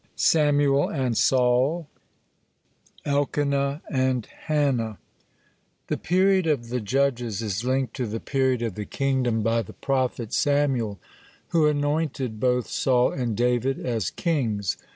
SAMUEL 0.15 0.89
AND 0.89 1.15
SAUL 1.15 1.87
ELKANAH 3.05 3.83
AND 3.87 4.25
HANNAH 4.47 4.97
The 5.89 5.97
period 5.97 6.47
of 6.47 6.69
the 6.69 6.79
Judges 6.81 7.43
is 7.43 7.63
linked 7.63 7.93
to 7.97 8.07
the 8.07 8.19
period 8.19 8.63
of 8.63 8.73
the 8.73 8.85
Kingdom 8.85 9.43
by 9.43 9.61
the 9.61 9.73
prophet 9.73 10.33
Samuel, 10.33 10.99
who 11.49 11.67
anointed 11.67 12.39
both 12.39 12.65
Saul 12.67 13.11
and 13.11 13.37
David 13.37 13.77
as 13.85 14.09
kings. 14.09 14.75